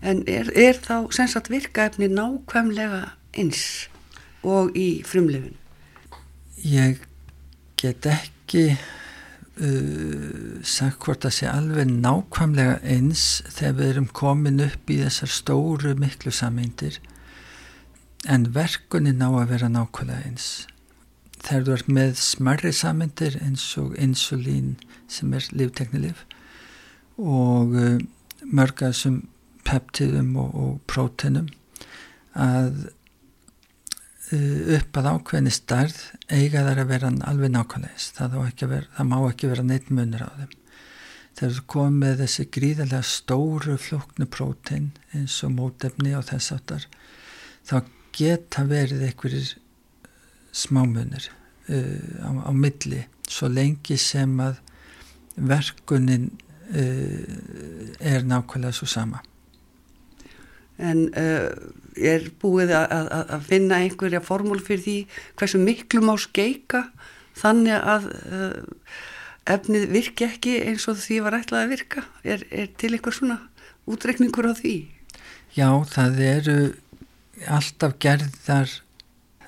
[0.00, 3.02] En er, er þá sensat virkaefni nákvæmlega
[3.38, 3.88] eins
[4.46, 5.56] og í frumlifin?
[6.62, 7.02] Ég
[7.78, 8.64] get ekki
[9.58, 15.34] uh, sagt hvort það sé alveg nákvæmlega eins þegar við erum komin upp í þessar
[15.34, 17.00] stóru miklu sameindir
[18.26, 20.66] en verkunin ná að vera nákvæmlega eins.
[21.38, 24.76] Þegar þú ert með smarri sameindir eins og insulín
[25.10, 26.24] sem er lífteknilif
[27.18, 27.98] og uh,
[28.46, 29.24] mörga sem
[29.68, 31.50] peptiðum og, og prótenum
[32.38, 32.88] að
[34.28, 35.96] Uh, upp að ákveðni starð
[36.28, 40.50] eiga þar að vera alveg nákvæmleis það, það má ekki vera neitt munir á þeim.
[41.38, 46.84] Þegar þú komið með þessi gríðarlega stóru flóknu prótein eins og mótefni og þess aftar
[47.70, 49.54] þá geta verið einhverjir
[50.52, 53.06] smámunir uh, á, á milli.
[53.32, 54.60] Svo lengi sem að
[55.40, 56.28] verkunin
[56.68, 59.24] uh, er nákvæmlega svo sama
[60.78, 61.50] en uh,
[61.98, 64.96] er búið að, að, að finna einhverja formúl fyrir því
[65.40, 66.84] hversu miklu má skeika
[67.38, 68.98] þannig að uh,
[69.48, 73.40] efnið virki ekki eins og því var ætlað að virka er, er til einhver svona
[73.88, 74.76] útrekningur á því?
[75.56, 76.58] Já, það eru
[77.48, 78.70] alltaf gerðar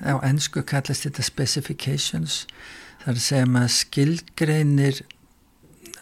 [0.01, 2.45] á ennsku kallast þetta specifications
[3.03, 5.01] þar sem að skilgreinir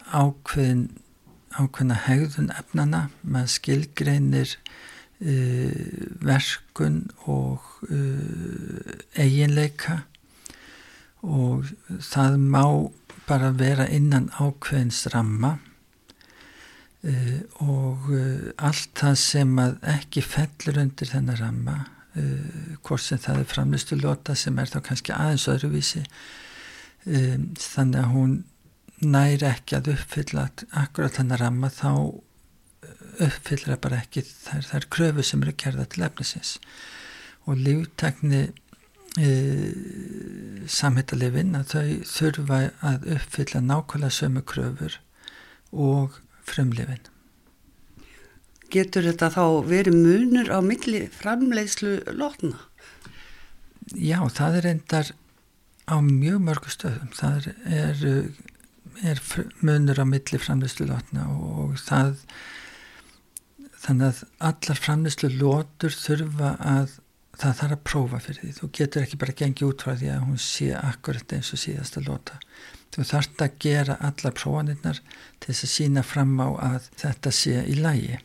[0.10, 0.88] ákveðin
[1.60, 4.56] ákveðina hegðun efnana maður skilgreinir
[5.20, 10.04] verkun og uh, eiginleika.
[11.28, 11.68] Og
[12.00, 12.64] það má
[13.28, 15.58] bara vera innan ákveðins ramma.
[17.04, 18.10] Uh, og
[18.60, 21.78] allt það sem ekki fellur undir þennar ramma
[22.84, 26.02] hvort sem það er framlistu lota sem er þá kannski aðeins öðruvísi
[27.06, 28.34] þannig að hún
[29.00, 30.50] næri ekki að uppfylla
[30.82, 31.92] akkurat þennar ramma þá
[33.26, 34.24] uppfyllir það bara ekki.
[34.24, 36.56] Þær, þær kröfu sem eru kerða til efnisins.
[37.50, 38.42] Og líftekni
[39.20, 39.30] e,
[40.70, 45.00] samhittalifin að þau þurfa að uppfylla nákvæmlega sömu kröfur
[45.70, 47.08] og frumlifin
[48.70, 52.60] Getur þetta þá verið munur á milli framleiðslu lotna?
[53.98, 55.10] Já, það er endar
[55.90, 57.10] á mjög mörgu stöðum.
[57.18, 58.04] Það er,
[59.10, 59.22] er
[59.66, 62.14] munur á milli framleiðslu lotna og það
[63.90, 66.98] þannig að allar framleyslu lótur þurfa að
[67.40, 68.56] það þarf að prófa fyrir því.
[68.60, 72.04] Þú getur ekki bara gengið út frá því að hún sé akkurat eins og síðasta
[72.06, 72.40] lóta
[72.96, 75.00] þú þarfst að gera allar prófanirnar
[75.40, 78.18] til þess að sína fram á að þetta sé í lægi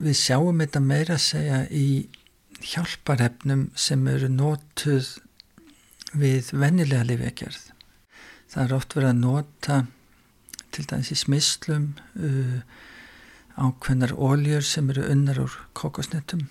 [0.00, 1.88] við sjáum þetta meira að segja í
[2.70, 5.10] hjálparhefnum sem eru nótuð
[6.20, 7.66] við vennilega lifegjörð
[8.50, 9.80] það er oft verið að nota
[10.70, 12.60] til dæmis í smislum uh,
[13.60, 16.46] ákveðnar óljur sem eru unnar úr kokosnettum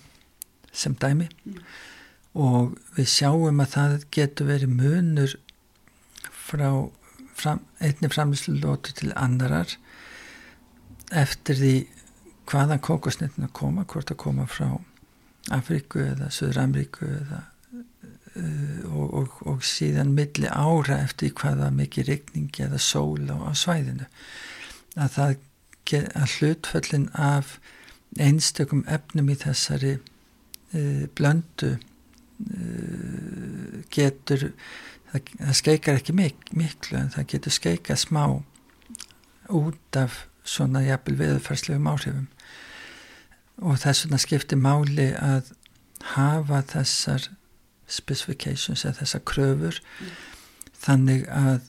[0.72, 1.60] sem dæmi mm.
[2.38, 5.36] og við sjáum að það getur verið munur
[6.30, 6.70] frá
[7.34, 9.74] fram, einni framlýslu lótu til annarar
[11.10, 11.74] eftir því
[12.50, 14.68] hvaðan kokosnettina koma, hvort að koma frá
[15.54, 17.40] Afríku eða Suður-Amríku eða
[17.72, 23.52] uh, og, og, og síðan milli ára eftir hvaða mikið rigningi eða sól á, á
[23.56, 24.06] svæðinu
[25.00, 25.38] að það
[25.98, 27.58] að hlutföllin af
[28.18, 31.80] einstökum efnum í þessari uh, blöndu uh,
[33.92, 34.50] getur
[35.12, 38.24] það, það skeikar ekki mik miklu en það getur skeika smá
[39.50, 42.28] út af svona jafnvel veðufarslegum áhrifum
[43.60, 45.52] og þess vegna skiptir máli að
[46.14, 47.28] hafa þessar
[47.90, 50.14] specifications eða þessar kröfur mm.
[50.80, 51.68] þannig að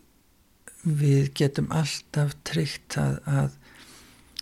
[0.82, 3.58] við getum alltaf tryggt að, að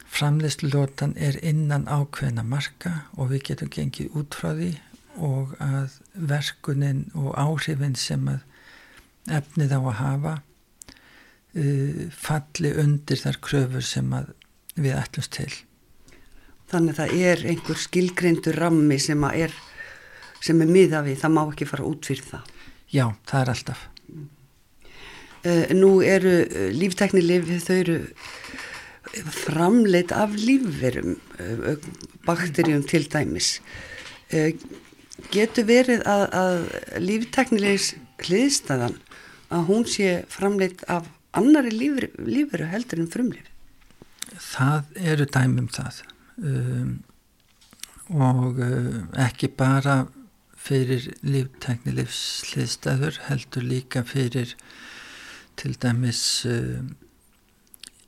[0.10, 4.74] framleyslulotan er innan ákveðna marka og við getum gengið út frá því
[5.20, 5.98] og að
[6.30, 8.46] verkunin og áhrifin sem að
[9.40, 14.14] efnið á að hafa uh, falli undir þar kröfur sem
[14.80, 15.52] við ætlumst til.
[16.70, 19.54] Þannig að það er einhver skilgreindur rammi sem er,
[20.42, 22.52] sem er miða við, það má ekki fara út fyrir það.
[22.90, 23.86] Já, það er alltaf.
[25.40, 28.00] Uh, nú eru uh, lífteknilif, þau eru
[29.34, 31.78] framleitt af lífverum, uh,
[32.28, 33.58] bakterjum til dæmis.
[35.34, 39.00] Getur verið að, að lífteknilegis hliðstæðan
[39.50, 43.50] að hún sé framleitt af annari lífveru, lífveru heldur en frumlif?
[44.40, 46.02] Það eru dæmum það
[46.38, 46.94] um,
[48.16, 50.04] og uh, ekki bara
[50.60, 54.56] fyrir lífteknilifs hliðstæður heldur líka fyrir
[55.60, 56.86] til dæmis uh,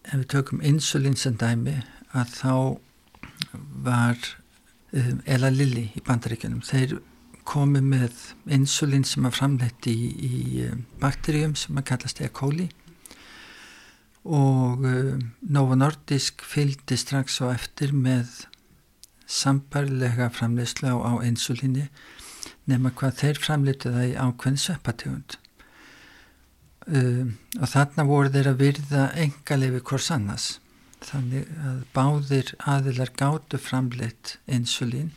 [0.08, 1.78] ef við tökum insulín sem dæmi
[2.18, 2.54] að þá
[3.86, 4.18] var
[4.94, 7.00] um, Ela Lilli í bandaríkjunum þeir
[7.48, 8.14] komi með
[8.54, 12.30] insulín sem er framleitt í, í um, bakteríum sem að kallast E.
[12.30, 12.70] coli
[14.24, 18.46] og um, Novo Nordisk fylgdi strax á eftir með
[19.32, 21.88] sambarlega framleiðsla á, á insulíni
[22.70, 25.38] nema hvað þeir framleittu það í ákveðin sveppategund
[26.88, 30.48] um, og þarna voru þeir að virða engaleifi hvors annars
[31.02, 35.12] þannig að báðir aðilar gátu framleitt insulín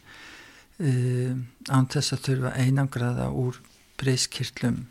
[0.79, 3.61] um, án þess að þurfa einangraða úr
[4.01, 4.85] breyskirtlum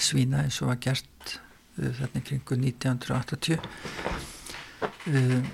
[0.00, 1.36] svína eins og var gert
[1.80, 3.58] uh, þarna kringu 1980
[5.10, 5.50] um,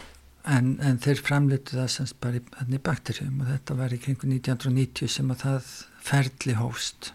[0.47, 4.29] en, en þeir framleitu það semst bara í, í bakterjum og þetta var í kringu
[4.31, 5.71] 1990 sem að það
[6.07, 7.13] ferli hóst.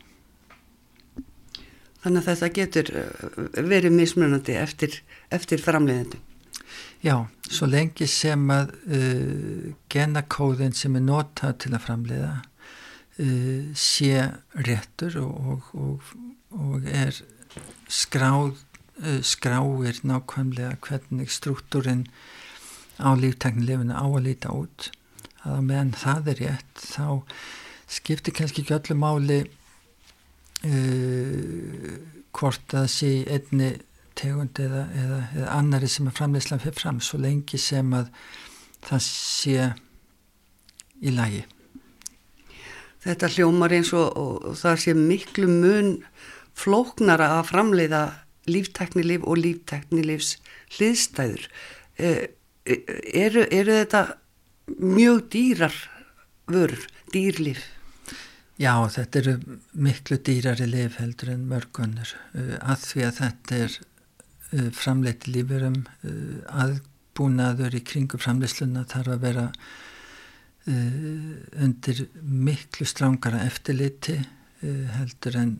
[2.02, 5.02] Þannig að þetta getur uh, verið mismunandi eftir,
[5.34, 6.20] eftir framleiðendu.
[7.02, 7.16] Já,
[7.50, 14.28] svo lengi sem að uh, genakóðin sem er notað til að framleiða uh, sé
[14.68, 16.12] réttur og, og,
[16.58, 17.18] og er
[17.92, 18.60] skráð,
[19.02, 22.06] uh, skráir nákvæmlega hvernig struktúrin
[23.02, 24.92] á lífteknilefinu á að líta út
[25.48, 27.06] að meðan það er rétt þá
[27.92, 29.40] skiptir kannski ekki öllu máli
[30.67, 31.95] uh,
[32.36, 33.71] hvort að sé einni
[34.17, 38.12] tegund eða, eða, eða annari sem að framleyslan fyrir fram svo lengi sem að
[38.86, 39.71] það sé
[41.02, 41.43] í lagi
[43.02, 45.95] Þetta hljómar eins og, og, það sé miklu mun
[46.58, 48.02] flóknara að framleiða
[48.45, 50.36] lífteknilif og lífteknilifs
[50.76, 52.26] hliðstæður uh,
[52.67, 54.04] eru, eru þetta
[54.78, 55.78] mjög dýrar
[56.52, 57.63] vörur, dýrlif?
[58.62, 59.32] Já, þetta eru
[59.82, 65.80] miklu dýrari lif heldur en mörgunnur uh, að því að þetta er uh, framleiti lífurum
[65.82, 69.47] uh, aðbúnaður í kringu framleisluna þarf að vera
[70.62, 74.19] undir miklu strángara eftirliti
[74.62, 75.56] heldur en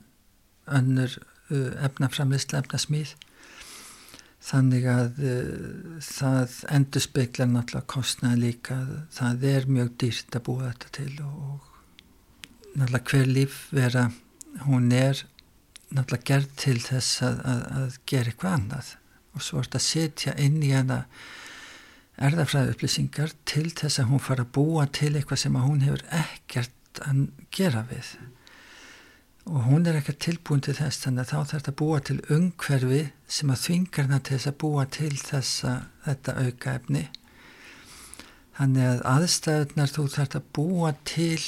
[0.70, 1.16] önnur
[1.88, 3.16] efnaframleysla efnasmýð
[4.46, 5.24] þannig að
[6.06, 8.78] það endur speiklar náttúrulega kostnaði líka.
[9.18, 11.71] Það er mjög dýrt að búa þetta til og
[12.76, 14.08] náttúrulega hver líf vera
[14.66, 15.22] hún er
[15.92, 18.92] náttúrulega gerð til þess að, að, að gera eitthvað annað.
[19.32, 21.00] Og svo er þetta að setja inn í hana
[22.22, 27.02] erðafræðu upplýsingar til þess að hún fara að búa til eitthvað sem hún hefur ekkert
[27.08, 27.24] að
[27.56, 28.12] gera við.
[29.50, 32.20] Og hún er ekkert tilbúin til þess þannig að þá þarf þetta að búa til
[32.36, 35.74] umhverfi sem að þvingar hana til þess að búa til þessa,
[36.06, 37.08] þetta auka efni
[38.62, 41.40] þannig að aðstæðunar þú þarf að búa til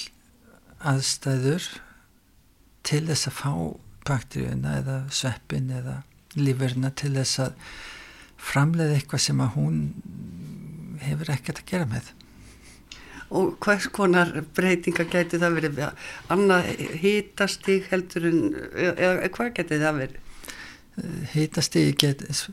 [0.90, 1.68] aðstæður
[2.84, 3.52] til þess að fá
[4.08, 6.02] bakteríuna eða sveppin eða
[6.36, 7.54] lífurina til þess að
[8.44, 9.80] framleiða eitthvað sem að hún
[11.04, 12.12] hefur ekkert að gera með.
[13.34, 15.80] Og hvers konar breytinga gæti það verið?
[16.34, 16.68] Annað
[17.02, 18.44] hýtastík heldur en
[18.92, 20.20] eða hvað gæti það verið?
[21.34, 22.04] Hýtastík,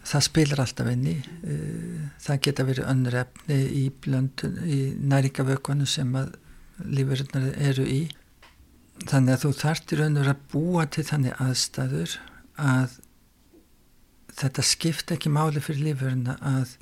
[0.09, 1.17] það spilar alltaf inn í.
[2.25, 4.79] Það geta verið önnur efni í, í
[5.13, 6.33] næringavökunum sem að
[6.89, 8.01] lífurinn eru í
[9.09, 12.19] þannig að þú þartir önnur að búa til þannig aðstæður
[12.61, 12.99] að
[14.41, 16.77] þetta skipt ekki máli fyrir lífurinn að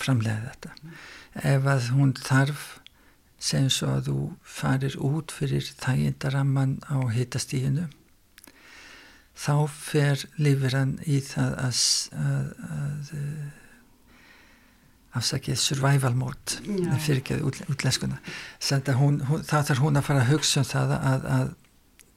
[0.00, 0.74] framlega þetta.
[1.46, 2.66] Ef að hún þarf
[3.40, 4.18] sem svo að þú
[4.58, 7.86] farir út fyrir þægindaramman á hitastíðinu
[9.40, 11.78] þá fer lifirann í það að,
[12.20, 13.12] að, að
[15.18, 16.60] afsakið survival mode
[17.02, 18.20] fyrir ekki út, útleskuna
[19.00, 21.52] hún, hún, þá þarf hún að fara að hugsa um það að, að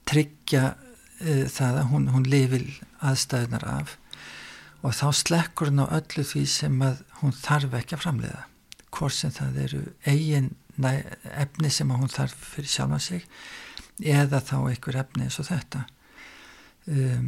[0.09, 2.65] tryggja uh, það að hún, hún lifil
[3.03, 3.95] aðstæðunar af.
[4.83, 8.43] Og þá slekkur hún á öllu því sem að hún þarf ekki að framleiða.
[8.93, 10.51] Hvort sem það eru eigin
[10.83, 13.25] efni sem hún þarf fyrir sjálfa sig
[14.03, 15.83] eða þá einhver efni eins og þetta.
[16.89, 17.27] Um,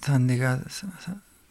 [0.00, 0.64] þannig að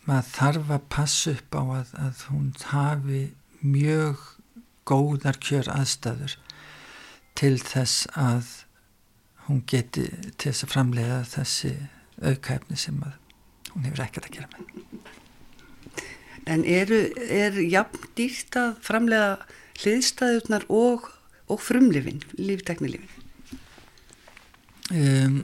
[0.09, 3.21] maður þarf að passa upp á að, að hún hafi
[3.61, 4.25] mjög
[4.89, 6.35] góðar kjör aðstæður
[7.37, 8.49] til þess að
[9.47, 10.07] hún geti
[10.37, 11.73] til þess að framlega þessi
[12.19, 13.15] aukaefni sem að
[13.73, 14.89] hún hefur ekkert að gera með.
[16.49, 16.99] En eru,
[17.29, 19.37] er jafn dýrt að framlega
[19.79, 21.05] hliðstæðurnar og,
[21.51, 23.15] og frumlifin, lífteknilifin?
[24.89, 25.43] Um,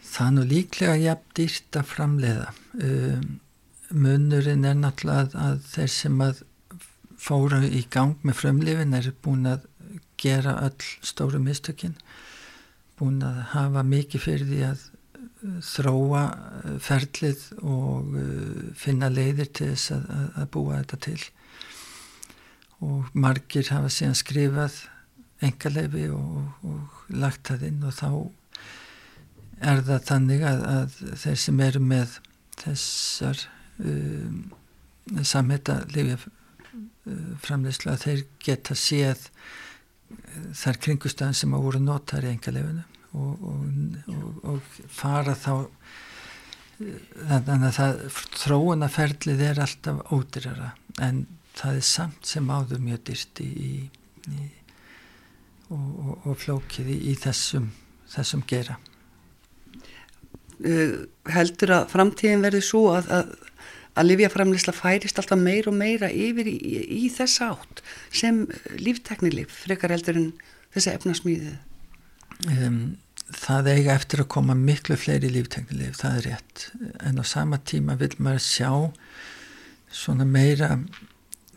[0.00, 2.48] það er nú líklega jafn dýrt að framleiða.
[2.80, 3.28] Um,
[3.92, 6.42] munurinn er náttúrulega að, þeir sem að
[7.22, 9.68] fóra í gang með frumlifin er búin að
[10.22, 11.94] gera öll stóru mistökinn,
[12.98, 14.88] búin að hafa mikið fyrir því að
[15.42, 20.10] þróa eh, ferlið og eh, finna leiðir til þess að,
[20.42, 21.20] að búa þetta til.
[22.82, 24.78] Og margir hafa síðan skrifað
[25.42, 28.08] engaleifi og, og lagt það inn og þá
[29.62, 32.16] er það þannig að, að þeir sem eru með
[32.62, 33.42] þessar
[33.78, 34.38] um,
[35.26, 36.18] samheta lifja
[37.42, 39.26] framleyslu að þeir geta séð
[40.54, 42.84] þar kringustöðan sem að voru notar í engalefinu
[43.18, 45.66] og, og, og fara þá
[46.82, 48.00] þannig að það,
[48.42, 50.72] þróunaferlið er alltaf ódyrara
[51.04, 51.24] en
[51.58, 53.72] það er samt sem áður mjög dyrti í,
[54.32, 54.48] í,
[55.74, 57.68] og, og flókið í, í þessum,
[58.14, 58.78] þessum gera
[60.64, 60.96] uh,
[61.32, 63.34] Heldur að framtíðin verði svo að, að,
[63.98, 66.56] að livjaframlisla færist alltaf meir og meira yfir í,
[67.04, 67.82] í þessa átt
[68.14, 68.46] sem
[68.80, 70.30] lífteknilif frekar heldur en
[70.72, 71.58] þessa efnasmýðið
[72.48, 72.80] um,
[73.32, 76.66] það eiga eftir að koma miklu fleiri lífteknilif, það er rétt.
[77.06, 78.70] En á sama tíma vil maður sjá
[79.92, 80.76] svona meira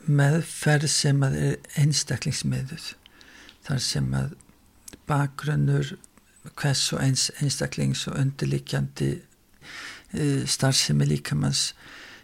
[0.05, 2.89] meðferð sem að er einstaklingsmiðuð.
[3.65, 4.35] Þar sem að
[5.09, 5.95] bakgrunnur
[6.53, 11.71] hvers og eins einstaklings og undirlikjandi uh, starfsemi líkamanns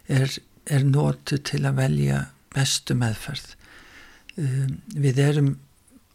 [0.08, 2.24] er, er nótu til að velja
[2.54, 3.54] bestu meðferð.
[4.36, 5.54] Um, við erum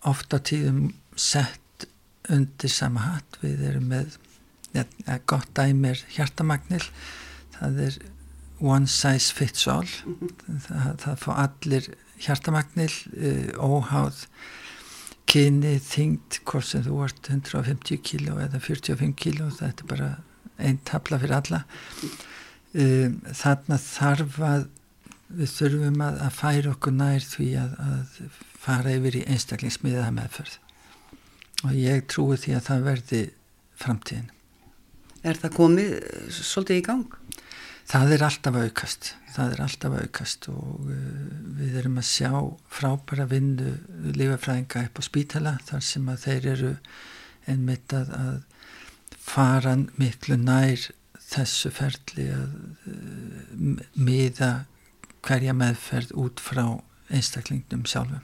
[0.08, 1.88] ofta tíðum sett
[2.34, 3.40] undir sama hatt.
[3.42, 4.18] Við erum með
[4.76, 4.86] ja,
[5.30, 6.84] gott dæmir hjartamagnil
[7.58, 7.98] það er
[8.58, 9.90] one size fits all.
[10.68, 11.90] Það, það fá allir
[12.24, 14.24] hjartamagnil uh, óháð
[15.28, 19.52] kyni, þingd hvort sem þú vart 150 kíló eða 45 kíló.
[19.54, 20.10] Þetta er bara
[20.58, 21.64] einn tabla fyrir alla
[22.74, 24.68] um, þarna þarf að
[25.28, 30.57] við þurfum að, að færa okkur nær því að, að fara yfir í einstaklingsmiðaða meðferð
[31.65, 33.22] og ég trúi því að það verði
[33.78, 34.28] framtíðin.
[35.26, 35.95] Er það komið
[36.34, 37.15] svolítið í gang?
[37.88, 40.97] Það er alltaf aukast, það er alltaf aukast og uh,
[41.57, 42.32] við erum að sjá
[42.78, 43.74] frábæra vinnu
[44.18, 46.74] lífafræðinga upp á spítala þar sem að þeir eru
[47.47, 50.89] einmitt að, að fara miklu nær
[51.28, 52.56] þessu ferli að
[52.88, 54.52] uh, miða
[55.28, 56.64] hverja meðferð út frá
[57.14, 58.24] einstaklingnum sjálfum?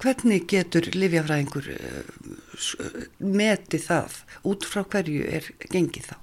[0.00, 4.20] Hvernig getur livjafræðingur eh, meti það?
[4.46, 6.16] Út frá hverju er gengið þá?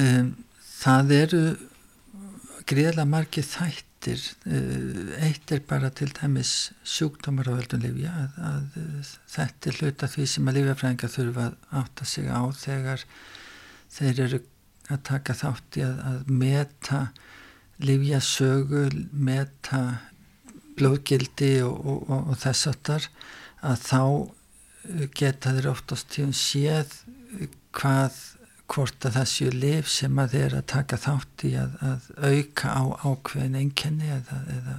[0.00, 0.32] Um,
[0.80, 1.42] það eru
[2.70, 4.24] greiðlega margi þættir.
[4.48, 10.10] Uh, eitt er bara til dæmis sjúkdómar á völdun livja að, að þetta er hluta
[10.14, 13.04] því sem að livjafræðingar þurfa að átta sig á þegar
[13.90, 14.40] þeir eru
[14.90, 17.00] að taka þátti að, að meta
[17.80, 19.82] livjasögu meta
[20.78, 23.08] blóðgildi og, og, og, og þess aftar
[23.66, 24.02] að þá
[25.16, 26.92] geta þeir oftast tíum séð
[27.76, 28.16] hvað
[28.70, 32.74] hvort að það séu liv sem að þeir að taka þátt í að, að auka
[32.74, 34.76] á ákveðin einkenni eða, eða,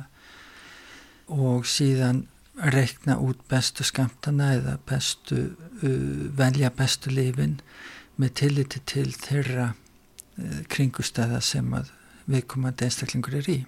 [1.35, 2.25] og síðan
[2.71, 5.43] reikna út bestu skamtana eða bestu,
[5.83, 7.59] uh, velja bestu lifin
[8.21, 11.91] með tilliti til þeirra uh, kringustæða sem að
[12.31, 13.61] viðkomandi einstaklingur er í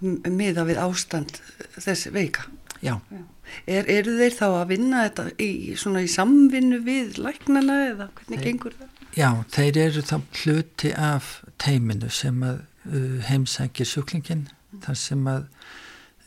[0.00, 1.40] miða við ástand
[1.78, 2.46] þess veika.
[2.78, 3.00] Já.
[3.10, 3.24] Já.
[3.66, 8.38] Er, eru þeir þá að vinna þetta í, svona í samvinnu við læknana eða hvernig
[8.38, 9.04] þeir, gengur það?
[9.16, 14.82] Já, þeir eru þá hluti af teiminu sem að uh, heimsækir sjúklingin mm.
[14.84, 15.48] þar sem að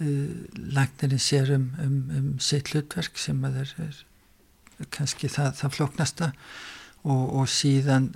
[0.02, 5.78] uh, læknirinn sér um, um, um sitt hlutverk sem að er, er kannski það, það
[5.78, 6.32] floknasta
[7.04, 8.12] og, og síðan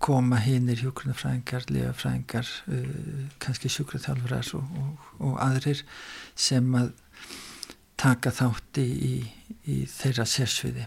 [0.00, 5.84] koma hinnir hjókrunafræðingar, lifafræðingar, uh, kannski sjúkraþjálfurar og, og, og aðrir
[6.38, 6.94] sem að
[8.00, 9.14] taka þátti í,
[9.68, 10.86] í, þeirra sérsviði.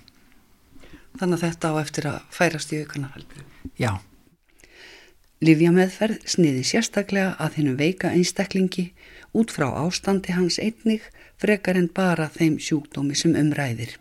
[1.20, 3.44] Þannig að þetta á eftir að færast í aukanarhaldur.
[3.78, 3.92] Já.
[5.44, 8.88] Livjameðferð sniði sérstaklega að hennum veika einstaklingi
[9.38, 11.06] út frá ástandi hans einnig
[11.42, 13.98] frekar en bara þeim sjúkdómi sem umræðir.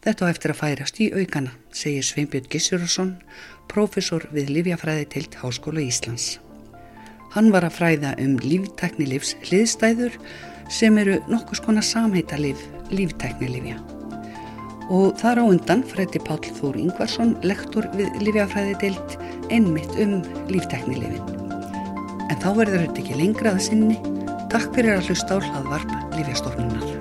[0.00, 3.10] Þetta á eftir að færast í aukana, segir Sveinbjörn Gissurarsson,
[3.68, 6.38] profesor við Livjafræði tilt Háskóla Íslands.
[7.34, 10.16] Hann var að fræða um lífteknilifs hliðstæður
[10.72, 13.78] sem eru nokkus konar samheitalif lífteknilifja.
[14.90, 19.12] og þar á undan frætti Pál Þór Ingvarsson, lektor við Lífjafræði deilt
[19.54, 20.16] einmitt um
[20.50, 21.22] lífteknilifin.
[22.26, 24.00] En þá verður þetta ekki lengra að sinni.
[24.50, 26.99] Takk fyrir að hlusta á hlaðvarp Lífjastofnunar.